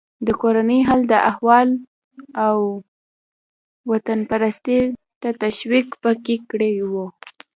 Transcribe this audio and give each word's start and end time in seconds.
د 0.27 0.29
کورني 0.41 0.79
حال 0.87 1.01
و 1.09 1.11
احوال 1.29 1.69
او 2.45 2.57
وطنپرستۍ 3.91 4.79
ته 5.21 5.29
تشویق 5.43 5.87
یې 5.93 5.99
پکې 6.01 6.35
کړی 6.49 6.73
و. 6.91 6.93